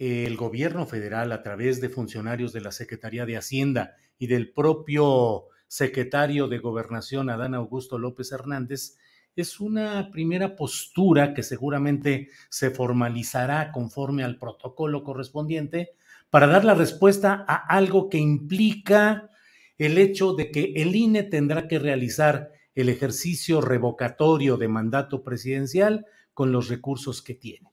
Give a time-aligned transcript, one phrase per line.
[0.00, 5.44] el gobierno federal a través de funcionarios de la Secretaría de Hacienda y del propio
[5.68, 8.96] secretario de Gobernación, Adán Augusto López Hernández,
[9.36, 15.90] es una primera postura que seguramente se formalizará conforme al protocolo correspondiente
[16.30, 19.28] para dar la respuesta a algo que implica
[19.76, 26.06] el hecho de que el INE tendrá que realizar el ejercicio revocatorio de mandato presidencial
[26.32, 27.70] con los recursos que tiene.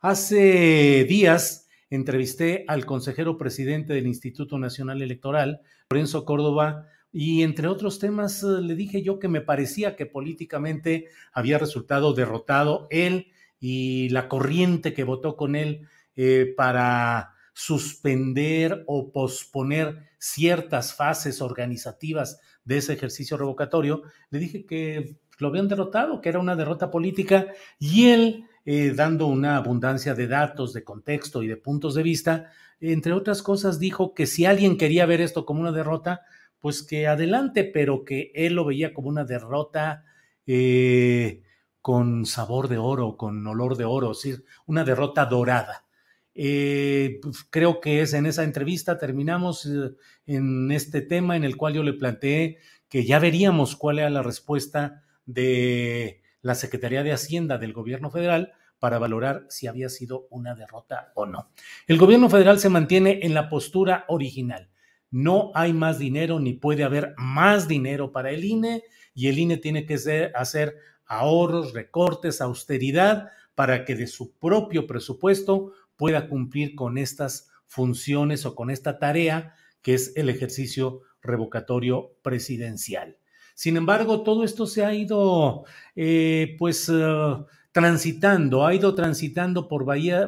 [0.00, 1.61] Hace días
[1.94, 8.62] entrevisté al consejero presidente del Instituto Nacional Electoral, Lorenzo Córdoba, y entre otros temas eh,
[8.62, 13.26] le dije yo que me parecía que políticamente había resultado derrotado él
[13.60, 22.40] y la corriente que votó con él eh, para suspender o posponer ciertas fases organizativas
[22.64, 27.48] de ese ejercicio revocatorio, le dije que lo habían derrotado, que era una derrota política,
[27.78, 32.50] y él eh, dando una abundancia de datos, de contexto y de puntos de vista.
[32.80, 36.22] Entre otras cosas, dijo que si alguien quería ver esto como una derrota,
[36.60, 40.04] pues que adelante, pero que él lo veía como una derrota
[40.46, 41.42] eh,
[41.80, 44.12] con sabor de oro, con olor de oro,
[44.66, 45.84] una derrota dorada.
[46.34, 49.68] Eh, pues, creo que es en esa entrevista, terminamos
[50.26, 52.58] en este tema en el cual yo le planteé
[52.88, 58.52] que ya veríamos cuál era la respuesta de la Secretaría de Hacienda del Gobierno Federal
[58.78, 61.50] para valorar si había sido una derrota o no.
[61.86, 64.68] El Gobierno Federal se mantiene en la postura original.
[65.10, 68.82] No hay más dinero ni puede haber más dinero para el INE
[69.14, 70.76] y el INE tiene que hacer
[71.06, 78.54] ahorros, recortes, austeridad para que de su propio presupuesto pueda cumplir con estas funciones o
[78.54, 83.18] con esta tarea que es el ejercicio revocatorio presidencial.
[83.54, 85.64] Sin embargo, todo esto se ha ido,
[85.94, 87.36] eh, pues, eh,
[87.72, 89.86] transitando, ha ido transitando por,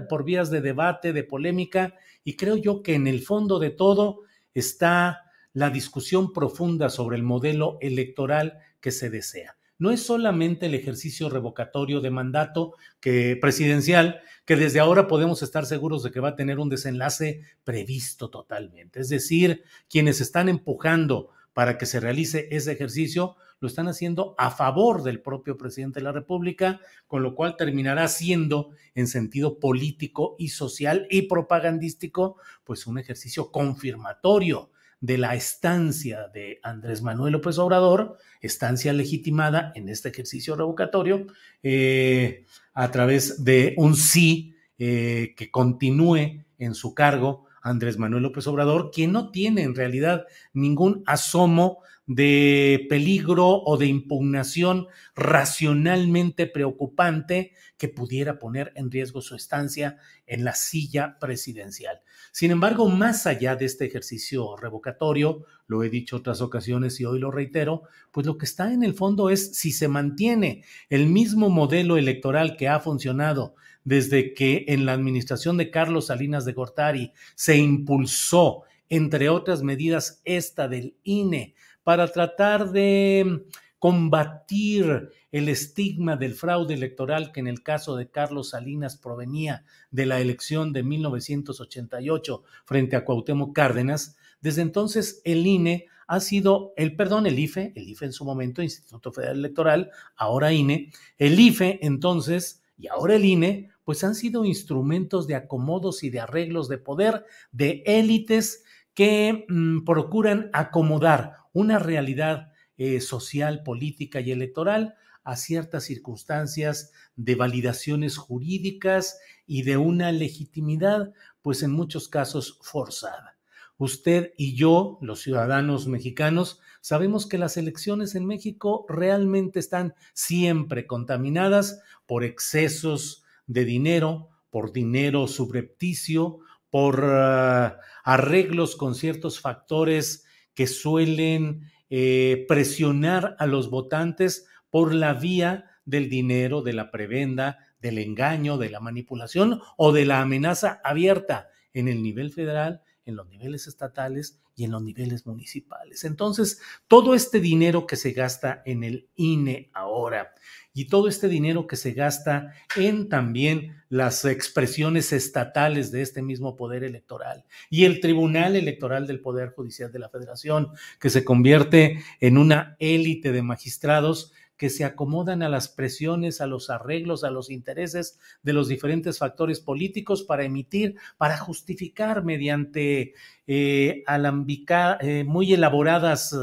[0.08, 4.22] por vías de debate, de polémica, y creo yo que en el fondo de todo
[4.54, 9.56] está la discusión profunda sobre el modelo electoral que se desea.
[9.78, 15.66] No es solamente el ejercicio revocatorio de mandato que, presidencial, que desde ahora podemos estar
[15.66, 19.00] seguros de que va a tener un desenlace previsto totalmente.
[19.00, 24.50] Es decir, quienes están empujando para que se realice ese ejercicio, lo están haciendo a
[24.50, 30.36] favor del propio presidente de la República, con lo cual terminará siendo en sentido político
[30.38, 34.70] y social y propagandístico, pues un ejercicio confirmatorio
[35.00, 41.26] de la estancia de Andrés Manuel López Obrador, estancia legitimada en este ejercicio revocatorio,
[41.62, 48.46] eh, a través de un sí eh, que continúe en su cargo Andrés Manuel López
[48.46, 54.86] Obrador, quien no tiene en realidad ningún asomo de peligro o de impugnación
[55.16, 62.02] racionalmente preocupante que pudiera poner en riesgo su estancia en la silla presidencial.
[62.34, 67.20] Sin embargo, más allá de este ejercicio revocatorio, lo he dicho otras ocasiones y hoy
[67.20, 71.48] lo reitero, pues lo que está en el fondo es si se mantiene el mismo
[71.48, 73.54] modelo electoral que ha funcionado
[73.84, 80.20] desde que en la administración de Carlos Salinas de Gortari se impulsó, entre otras medidas,
[80.24, 81.54] esta del INE,
[81.84, 83.44] para tratar de
[83.84, 90.06] combatir el estigma del fraude electoral que en el caso de Carlos Salinas provenía de
[90.06, 96.96] la elección de 1988 frente a Cuauhtémoc Cárdenas, desde entonces el INE ha sido el
[96.96, 101.80] perdón, el IFE, el IFE en su momento, Instituto Federal Electoral, ahora INE, el IFE
[101.82, 106.78] entonces y ahora el INE, pues han sido instrumentos de acomodos y de arreglos de
[106.78, 108.64] poder de élites
[108.94, 117.34] que mm, procuran acomodar una realidad eh, social, política y electoral a ciertas circunstancias de
[117.34, 121.12] validaciones jurídicas y de una legitimidad,
[121.42, 123.36] pues en muchos casos forzada.
[123.76, 130.86] Usted y yo, los ciudadanos mexicanos, sabemos que las elecciones en México realmente están siempre
[130.86, 136.38] contaminadas por excesos de dinero, por dinero subrepticio,
[136.70, 137.72] por uh,
[138.04, 140.24] arreglos con ciertos factores
[140.54, 147.58] que suelen eh, presionar a los votantes por la vía del dinero, de la prebenda,
[147.80, 153.16] del engaño, de la manipulación o de la amenaza abierta en el nivel federal, en
[153.16, 156.04] los niveles estatales y en los niveles municipales.
[156.04, 160.32] Entonces, todo este dinero que se gasta en el INE ahora
[160.74, 166.56] y todo este dinero que se gasta en también las expresiones estatales de este mismo
[166.56, 172.02] poder electoral y el Tribunal Electoral del Poder Judicial de la Federación, que se convierte
[172.20, 177.30] en una élite de magistrados que se acomodan a las presiones, a los arreglos, a
[177.30, 183.14] los intereses de los diferentes factores políticos para emitir, para justificar mediante
[183.46, 186.36] eh, eh muy elaboradas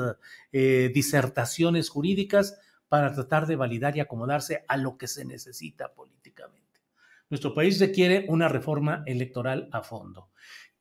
[0.52, 2.60] eh, disertaciones jurídicas
[2.92, 6.82] para tratar de validar y acomodarse a lo que se necesita políticamente.
[7.30, 10.32] Nuestro país requiere una reforma electoral a fondo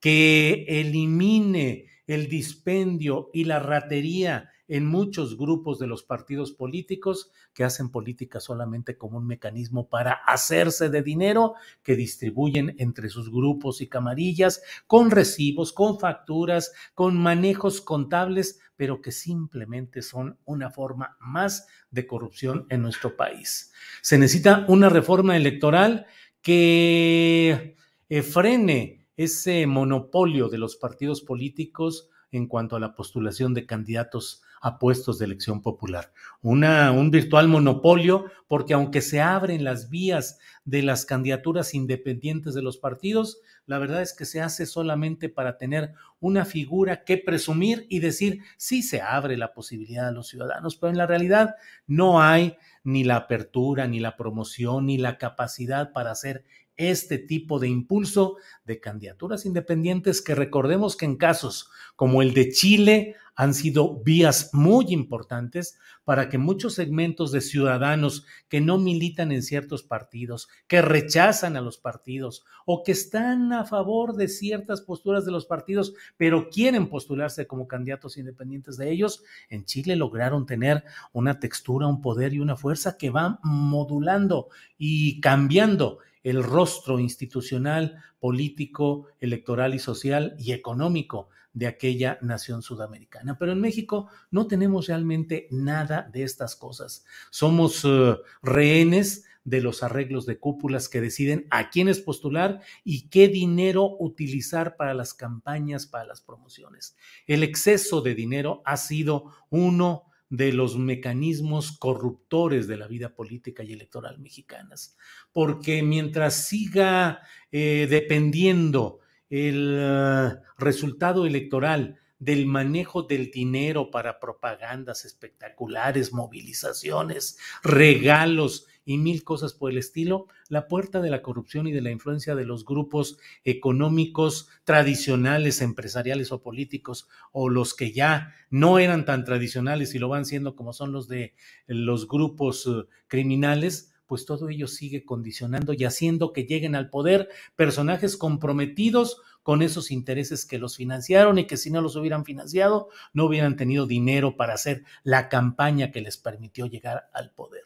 [0.00, 7.62] que elimine el dispendio y la ratería en muchos grupos de los partidos políticos que
[7.62, 11.54] hacen política solamente como un mecanismo para hacerse de dinero
[11.84, 19.00] que distribuyen entre sus grupos y camarillas con recibos, con facturas, con manejos contables, pero
[19.00, 23.72] que simplemente son una forma más de corrupción en nuestro país.
[24.02, 26.06] Se necesita una reforma electoral
[26.42, 27.76] que
[28.08, 34.42] eh, frene ese monopolio de los partidos políticos en cuanto a la postulación de candidatos
[34.62, 36.12] a puestos de elección popular.
[36.40, 42.62] Una, un virtual monopolio porque aunque se abren las vías de las candidaturas independientes de
[42.62, 47.86] los partidos, la verdad es que se hace solamente para tener una figura que presumir
[47.90, 51.56] y decir, sí se abre la posibilidad a los ciudadanos, pero en la realidad
[51.86, 56.44] no hay ni la apertura, ni la promoción, ni la capacidad para hacer
[56.80, 62.50] este tipo de impulso de candidaturas independientes que recordemos que en casos como el de
[62.50, 69.32] Chile han sido vías muy importantes para que muchos segmentos de ciudadanos que no militan
[69.32, 74.82] en ciertos partidos, que rechazan a los partidos o que están a favor de ciertas
[74.82, 80.44] posturas de los partidos, pero quieren postularse como candidatos independientes de ellos, en Chile lograron
[80.44, 80.84] tener
[81.14, 87.96] una textura, un poder y una fuerza que van modulando y cambiando el rostro institucional,
[88.18, 93.38] político, electoral y social y económico de aquella nación sudamericana.
[93.38, 97.04] Pero en México no tenemos realmente nada de estas cosas.
[97.30, 103.28] Somos eh, rehenes de los arreglos de cúpulas que deciden a quiénes postular y qué
[103.28, 106.96] dinero utilizar para las campañas, para las promociones.
[107.26, 113.64] El exceso de dinero ha sido uno de los mecanismos corruptores de la vida política
[113.64, 114.96] y electoral mexicanas.
[115.32, 119.00] Porque mientras siga eh, dependiendo
[119.30, 129.24] el eh, resultado electoral del manejo del dinero para propagandas espectaculares, movilizaciones, regalos y mil
[129.24, 132.64] cosas por el estilo, la puerta de la corrupción y de la influencia de los
[132.64, 139.98] grupos económicos tradicionales, empresariales o políticos, o los que ya no eran tan tradicionales y
[139.98, 141.34] lo van siendo como son los de
[141.66, 147.28] los grupos eh, criminales, pues todo ello sigue condicionando y haciendo que lleguen al poder
[147.54, 152.88] personajes comprometidos con esos intereses que los financiaron y que si no los hubieran financiado,
[153.12, 157.62] no hubieran tenido dinero para hacer la campaña que les permitió llegar al poder.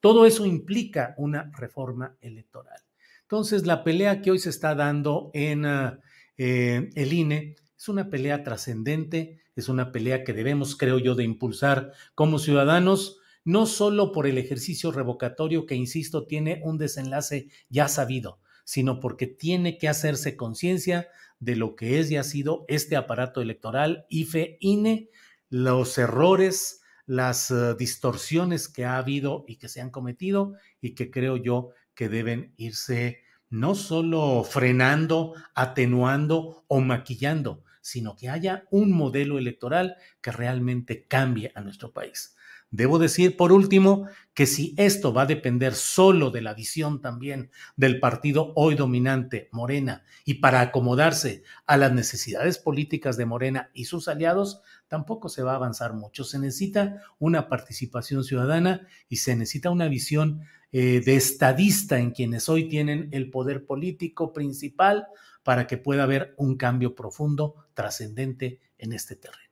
[0.00, 2.80] Todo eso implica una reforma electoral.
[3.20, 6.00] Entonces, la pelea que hoy se está dando en ah,
[6.38, 11.24] eh, el INE es una pelea trascendente, es una pelea que debemos, creo yo, de
[11.24, 17.88] impulsar como ciudadanos, no solo por el ejercicio revocatorio que, insisto, tiene un desenlace ya
[17.88, 21.08] sabido, sino porque tiene que hacerse conciencia
[21.40, 25.10] de lo que es y ha sido este aparato electoral, IFE, INE,
[25.48, 31.10] los errores, las eh, distorsiones que ha habido y que se han cometido y que
[31.10, 38.92] creo yo que deben irse no solo frenando, atenuando o maquillando, sino que haya un
[38.92, 42.34] modelo electoral que realmente cambie a nuestro país.
[42.72, 47.50] Debo decir, por último, que si esto va a depender solo de la visión también
[47.76, 53.84] del partido hoy dominante, Morena, y para acomodarse a las necesidades políticas de Morena y
[53.84, 56.24] sus aliados, tampoco se va a avanzar mucho.
[56.24, 60.40] Se necesita una participación ciudadana y se necesita una visión
[60.72, 65.08] eh, de estadista en quienes hoy tienen el poder político principal
[65.42, 69.51] para que pueda haber un cambio profundo, trascendente en este terreno.